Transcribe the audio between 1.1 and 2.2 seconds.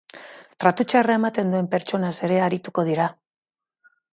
ematen duen pertsonaz